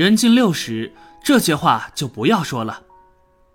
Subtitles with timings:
[0.00, 2.84] 人近六十，这些话就不要说了。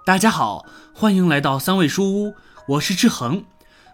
[0.06, 2.36] 大家好，欢迎来到三味书屋，
[2.68, 3.46] 我是志恒，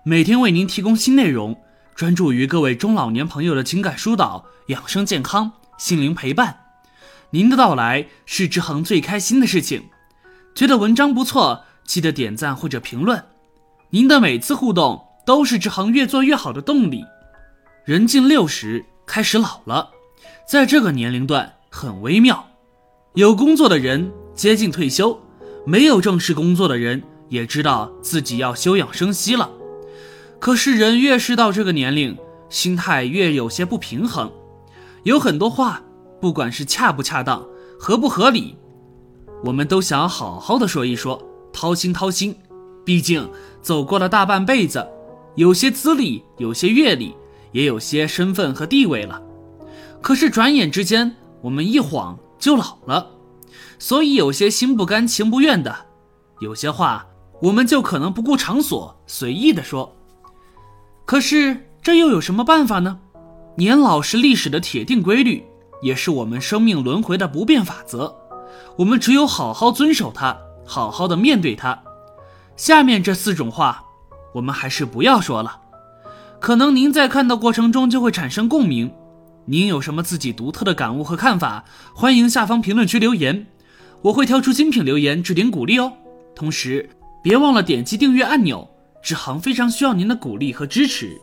[0.04, 1.58] 每天为您提供新内容，
[1.96, 6.60] 专注于各位中老年朋友的情感疏导、养生健康、心灵陪伴。
[7.30, 9.86] 您的到来是志恒最开心的事情。
[10.54, 13.24] 觉得文章不错，记得点赞或者评论。
[13.92, 17.06] 您的每次互动都是志恒越做越好的动力。
[17.86, 19.92] 人近六十，开始老了，
[20.46, 22.46] 在这个年龄段很微妙。
[23.16, 25.18] 有工作的人接近退休，
[25.66, 29.50] 没有正式工作的人也知道自己要休养生息了。
[30.38, 32.18] 可是人越是到这个年龄，
[32.50, 34.30] 心态越有些不平衡。
[35.04, 35.82] 有很多话，
[36.20, 37.48] 不管是恰不恰当、
[37.80, 38.58] 合不合理。
[39.44, 42.36] 我们都想好好的说一说，掏心掏心。
[42.84, 43.30] 毕竟
[43.62, 44.86] 走过了大半辈子，
[45.36, 47.16] 有些资历，有些阅历，
[47.52, 49.22] 也有些身份和地位了。
[50.02, 53.12] 可是转眼之间，我们一晃就老了。
[53.80, 55.76] 所以有些心不甘情不愿的，
[56.40, 57.08] 有些话
[57.42, 59.96] 我们就可能不顾场所，随意的说。
[61.06, 63.00] 可是这又有什么办法呢？
[63.56, 65.44] 年老是历史的铁定规律，
[65.82, 68.16] 也是我们生命轮回的不变法则。
[68.78, 71.78] 我们只有好好遵守它，好好的面对它。
[72.56, 73.84] 下面这四种话，
[74.34, 75.60] 我们还是不要说了。
[76.40, 78.94] 可能您在看的过程中就会产生共鸣。
[79.46, 81.66] 您有什么自己独特的感悟和看法？
[81.96, 83.48] 欢迎下方评论区留言，
[84.04, 85.94] 我会挑出精品留言置顶鼓励哦。
[86.36, 86.90] 同时，
[87.24, 88.70] 别忘了点击订阅按钮，
[89.02, 91.20] 志航非常需要您的鼓励和支持。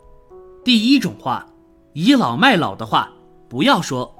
[0.64, 1.46] 第一种话，
[1.92, 3.08] 倚老卖老的话
[3.48, 4.14] 不要说。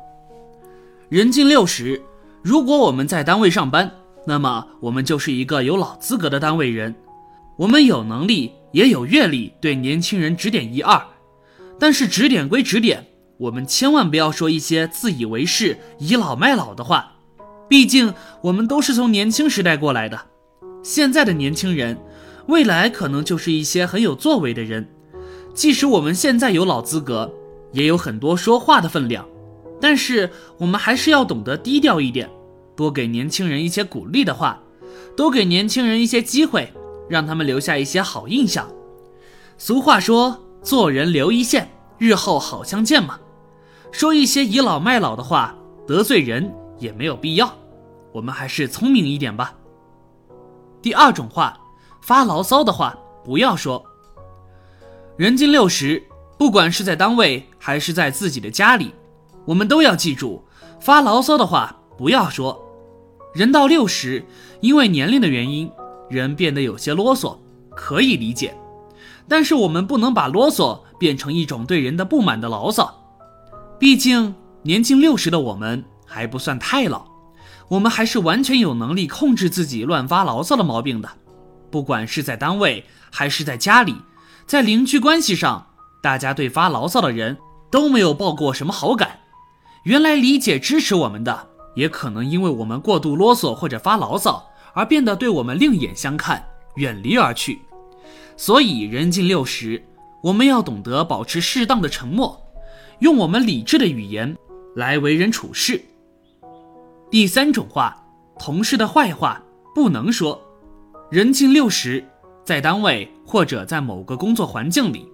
[1.09, 2.01] 人近六十。
[2.41, 3.91] 如果我们在单位上班，
[4.25, 6.95] 那么我们就是一个有老资格的单位人，
[7.57, 11.03] 我们有能力也有阅历，对年轻人指点一二。
[11.81, 13.05] 但是指点归指点，
[13.39, 17.13] 我们千万不要说一些自以为是、倚老卖老的话。
[17.69, 20.19] 毕竟我们都是从年轻时代过来的，
[20.83, 21.99] 现在的年轻人，
[22.47, 24.89] 未来可能就是一些很有作为的人。
[25.55, 27.33] 即使我们现在有老资格，
[27.73, 29.27] 也有很多说话的分量。
[29.81, 32.29] 但是我们还是要懂得低调一点，
[32.75, 34.61] 多给年轻人一些鼓励的话，
[35.17, 36.73] 多给年轻人一些机会，
[37.09, 38.69] 让他们留下一些好印象。
[39.57, 43.21] 俗话说：“做人留一线，日后好相见嘛。”
[43.91, 45.55] 说一些倚老卖老的话，
[45.87, 47.53] 得罪人也没有必要。
[48.13, 49.55] 我们还是聪明一点吧。
[50.81, 51.59] 第二种话，
[52.01, 53.85] 发牢骚的话不要说。
[55.17, 56.03] 人近六十，
[56.39, 58.93] 不管是在单位还是在自己的家里。
[59.45, 60.43] 我们都要记住，
[60.79, 62.65] 发牢骚的话不要说。
[63.35, 64.25] 人到六十，
[64.61, 65.71] 因为年龄的原因，
[66.09, 67.37] 人变得有些啰嗦，
[67.71, 68.57] 可以理解。
[69.27, 72.95] 但是我们不能把啰嗦变成一种对人的不满的牢骚。
[73.79, 77.07] 毕竟年近六十的我们还不算太老，
[77.69, 81.09] 我们还是完全有能力控制自己乱发牢骚的毛病的。
[81.71, 83.95] 不管是在单位还是在家里，
[84.47, 85.69] 在邻居关系上，
[86.03, 87.39] 大家对发牢骚的人
[87.71, 89.21] 都没有抱过什么好感。
[89.85, 91.47] 原来理解支持我们的，
[91.77, 97.61] 也可能因为我们过度啰嗦或者发牢骚，而变得对我们另眼相看，远离而去。
[98.37, 99.85] 所以人近六十，
[100.25, 102.48] 我们要懂得保持适当的沉默，
[103.01, 104.37] 用我们理智的语言
[104.75, 105.81] 来为人处事。
[107.11, 107.97] 第三种话，
[108.39, 109.41] 同事的坏话
[109.75, 110.41] 不能说。
[111.11, 112.05] 人近六十，
[112.45, 115.11] 在单位或者在某个工作环境里，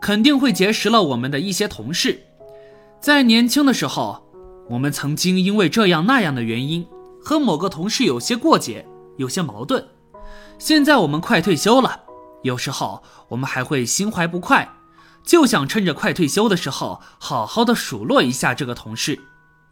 [0.00, 2.18] 肯定会结识了我们的一些同事。
[3.00, 4.24] 在年轻的时候，
[4.70, 6.86] 我们曾经因为这样那样的原因
[7.22, 8.86] 和某个同事有些过节，
[9.18, 9.84] 有些矛盾。
[10.58, 12.00] 现在我们快退休了，
[12.42, 14.66] 有时候我们还会心怀不快，
[15.24, 19.20] 就想趁着快退休的时候好好的数落一下这个同事。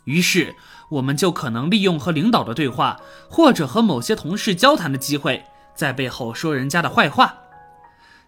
[0.05, 0.57] 于是
[0.91, 5.45] 我们就可能利用和领导的对话，或者和某些同事交谈的机会，
[5.77, 7.39] 在背后说人家的坏话。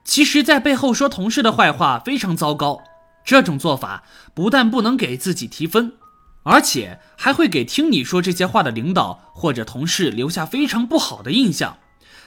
[0.04, 2.82] 其实，在背后说同事的坏话非常糟糕。
[3.24, 4.04] 这种做法
[4.34, 5.94] 不但不能给自己提分，
[6.42, 11.78] 而且还会给听你说这些话的领导或者同事留下非常不好的印象，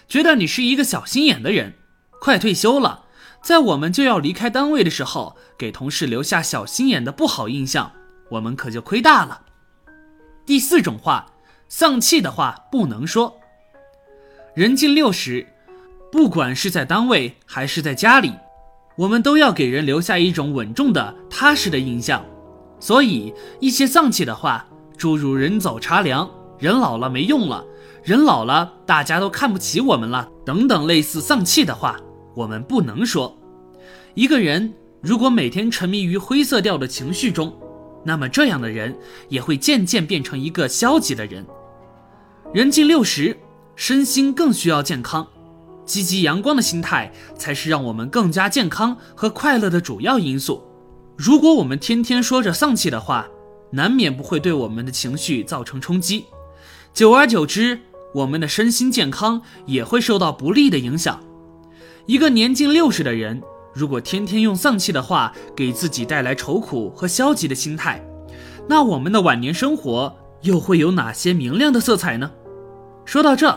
[0.10, 1.76] 觉得你是一个小心眼的人。
[2.20, 3.06] 快退休了，
[3.48, 7.94] 在我们就要离开单位的时候，给同事留下小心眼的不好印象，
[8.32, 9.40] 我们可就亏大了。
[10.46, 11.28] 第四种话，
[11.70, 13.38] 丧气的话不能说。
[14.54, 15.48] 人近六十，
[16.12, 18.34] 不管是在单位还是在家里。
[18.98, 22.26] 我们都要给人留下一种稳重的、踏实的印象，
[22.82, 24.66] 所以一些丧气的话，
[24.98, 26.30] 诸如“人走茶凉
[26.60, 27.64] ”“人老了没用了
[28.04, 31.98] ”“人老了大家都看不起我们了”等等类似丧气的话，
[32.36, 33.37] 我们不能说。
[34.18, 37.56] 一个人如果每天沉迷于灰色调的情绪中，
[38.04, 38.98] 那么这样的人
[39.30, 41.46] 也会渐渐变成一个消极的人。
[42.52, 43.38] 人近六十，
[43.76, 45.28] 身心更需要健康，
[45.86, 50.64] 积极阳光的心态才是让我们更加健康和快乐的主要因素。
[51.16, 53.28] 如果我们天天说着丧气的话，
[53.70, 56.26] 难免不会对我们的情绪造成冲击，
[56.92, 57.80] 久而久之，
[58.16, 61.24] 我们的身心健康也会受到不利的影响。
[62.08, 63.44] 一个年近六十的人，
[63.78, 68.04] 如果天天用丧气的话给自己带来愁苦和消极的心态，
[68.68, 72.32] 那我们的晚年生活又会有哪些明亮的色彩呢？
[73.06, 73.56] 说到这，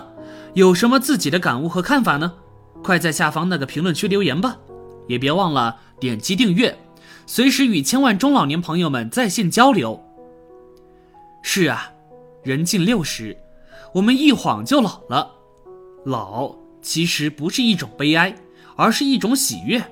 [0.52, 2.34] 有什么自己的感悟和看法呢？
[2.82, 4.58] 快在下方那个评论区留言吧，
[5.08, 6.78] 也别忘了点击订阅。
[7.26, 10.04] 随时与千万中老年朋友们在线交流。
[11.42, 11.90] 是啊，
[12.42, 13.34] 人近六十，
[13.94, 15.30] 我们一晃就老了。
[16.04, 18.36] 老其实不是一种悲哀，
[18.76, 19.82] 而是一种喜悦，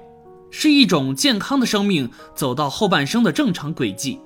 [0.50, 4.18] 是一种健康的生命走到后半生的正常轨迹。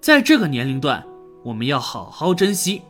[0.00, 1.04] 在这个年龄段，
[1.44, 2.82] 我们要好好珍惜，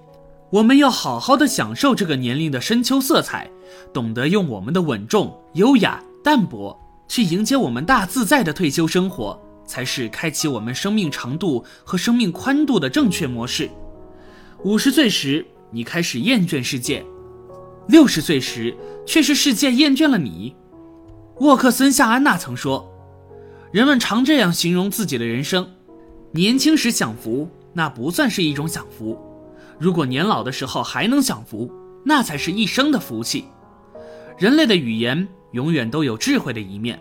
[0.50, 3.50] 我们要好好的享受这个年龄的深秋色彩，
[3.92, 6.78] 懂得用我们的稳重、优雅、淡泊。
[7.08, 13.70] 去迎接我们大自在的退休生活，才是开启我们生命长度和生命宽度的正确模式。
[14.64, 17.04] 五十岁时，你开始厌倦世界；
[17.86, 18.76] 六十岁时，
[19.06, 20.56] 却是世界厌倦了你。
[21.40, 22.90] 沃克森·夏安娜曾说
[23.70, 25.68] ：“人们常这样形容自己的人生：
[26.32, 29.16] 年轻时享福，那不算是一种享福；
[29.78, 31.70] 如果年老的时候还能享福，
[32.04, 33.44] 那才是一生的福气。”
[34.38, 35.26] 人类的语言。
[35.52, 37.00] 永远都有智慧的一面，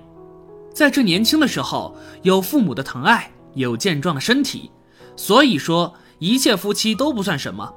[0.72, 4.72] 在这年轻的时候，有父母的疼爱，有健壮的身体，
[5.18, 7.74] 所以说一切夫妻都不算什么。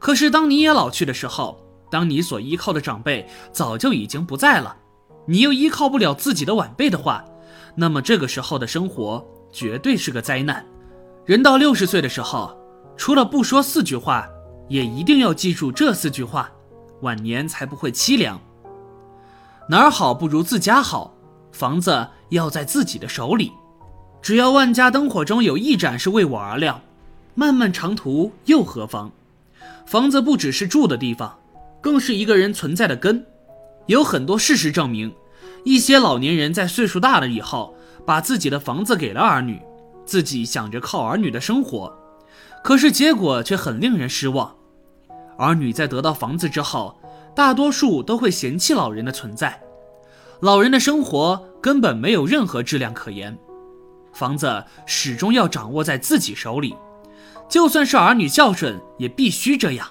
[0.00, 1.60] 可是当你也老去的时候，
[1.92, 4.74] 当你所依靠的长辈早就已经不在了，
[5.26, 7.24] 你又依靠不了自己的晚辈的话，
[7.74, 10.64] 那么这个时候的生活绝对是个灾难。
[11.24, 12.56] 人到六十岁的时候，
[12.96, 14.28] 除了不说四句话，
[14.68, 16.50] 也一定要记住这四句话，
[17.02, 18.40] 晚年才不会凄凉。
[19.68, 21.12] 哪儿好不如自家好，
[21.50, 23.52] 房子要在自己的手里。
[24.22, 26.80] 只要万家灯火中有一盏是为我而亮，
[27.34, 29.10] 漫漫长途又何妨？
[29.84, 31.36] 房子不只是住的地方，
[31.80, 33.24] 更是一个人存在的根。
[33.86, 35.14] 有很多事实证明，
[35.64, 37.74] 一些老年人在岁数大了以后，
[38.04, 39.60] 把自己的房子给了儿女，
[40.04, 41.96] 自己想着靠儿女的生活，
[42.64, 44.54] 可是结果却很令人失望。
[45.38, 46.98] 儿女在得到房子之后，
[47.34, 49.60] 大多数都会嫌弃老人的存在，
[50.40, 53.38] 老人的生活根本没有任何质量可言。
[54.12, 56.74] 房子始终要掌握在自己手里，
[57.48, 59.86] 就算是儿女孝顺，也必须这样。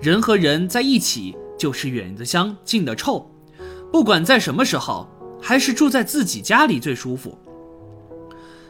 [0.00, 3.30] 人和人在一起就是远的香，近的臭，
[3.92, 5.06] 不管在什么时候，
[5.42, 7.36] 还是住在自己家里最舒服。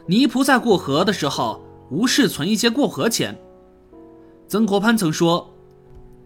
[0.07, 3.39] 泥菩萨过河的时候，无事存一些过河钱。
[4.49, 5.55] 曾国藩曾说：“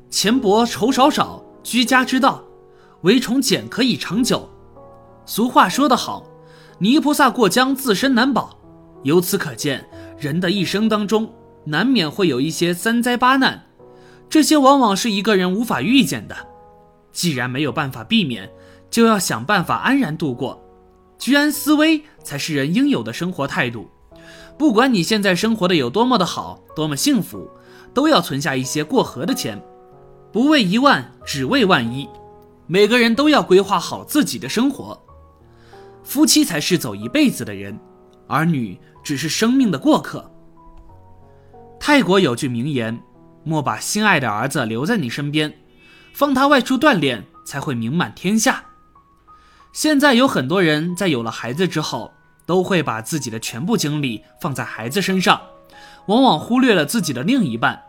[0.09, 2.43] 钱薄愁少少。”居家之道，
[3.03, 4.49] 唯从俭可以长久。
[5.27, 6.27] 俗话说得好，
[6.79, 8.59] 泥菩萨过江，自身难保。
[9.03, 9.87] 由此可见，
[10.19, 11.31] 人的一生当中，
[11.65, 13.65] 难免会有一些三灾八难，
[14.31, 16.37] 这些往往是一个人无法预见的。
[17.15, 18.51] 既然没有办法避免，
[18.91, 20.63] 就要想办法安然度过。
[21.19, 23.89] 居安思危才是人应有的生活态度。
[24.59, 27.49] 不管你现在生活的有多么的好，多么幸福，
[27.95, 29.63] 都要存下一些过河的钱。
[30.33, 32.09] 不为一万，只为万一。
[32.67, 35.01] 每个人都要规划好自己的生活。
[36.03, 37.79] 夫妻才是走一辈子的人，
[38.27, 40.31] 儿女只是生命的过客。
[41.79, 42.99] 泰国有句名言
[43.45, 45.53] ：“莫把心爱的儿子留在你身边，
[46.15, 48.65] 放他外出锻炼，才会名满天下。”
[49.75, 52.13] 现在有很多人在有了孩子之后，
[52.47, 55.41] 都会把自己的全部精力放在孩子身上，
[56.07, 57.83] 往往忽略了自己的另一半。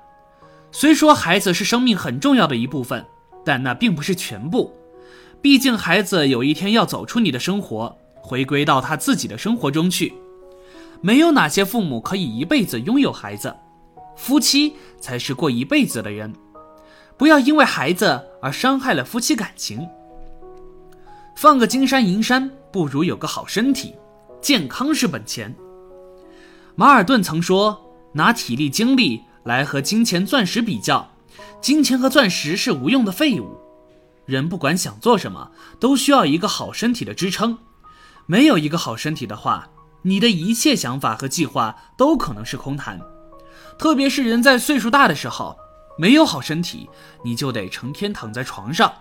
[0.71, 3.05] 虽说孩子是生命很重要的一部分，
[3.45, 4.75] 但那并不是全部。
[5.41, 10.11] 毕竟孩子有一天要走出你的生活，回归到他自己的生活中去。
[11.01, 13.55] 没有哪些父母可以一辈子拥有孩子，
[14.15, 16.33] 夫妻才是过一辈子的人。
[17.17, 19.87] 不要因为孩子而伤害了夫妻感情。
[21.35, 23.95] 放个金山银山不如有个好身体，
[24.41, 25.53] 健康是本钱。
[26.75, 27.81] 马尔顿曾说
[28.13, 31.07] ：“拿体力精力。”来和金钱、钻石比较，
[31.61, 33.55] 金钱和钻石是无用的废物。
[34.25, 37.59] 人不管想做什么，都需要一个好身体的支撑。
[38.25, 39.69] 没有一个好身体的话，
[40.01, 42.99] 你的一切想法和计划都可能是空谈。
[43.77, 45.55] 特别是人在岁数大的时候，
[45.97, 46.89] 没有好身体，
[47.23, 48.93] 你就得成天躺在床上。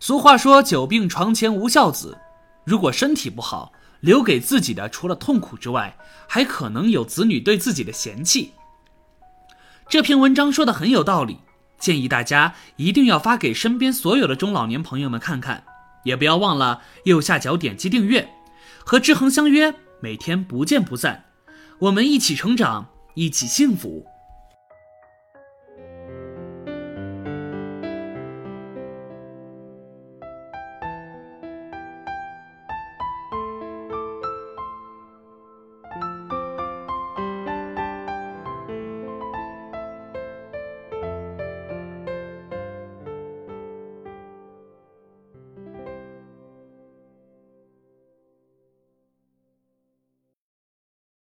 [0.00, 2.18] 俗话说：“久病床前无孝子。”
[2.64, 5.96] 如果身体不好，留给自己的除了痛苦之外，
[6.28, 8.52] 还可能有子女对自己的嫌弃。
[9.88, 11.38] 这篇文章说的很有道理，
[11.78, 15.64] 建议大家一定要发给身边所有的中老年朋友们看看，
[16.04, 18.28] 也不要忘了右下角点击订阅，
[18.84, 21.24] 和志恒相约，每天不见不散。
[21.80, 24.06] 我们一起成长，一起幸福。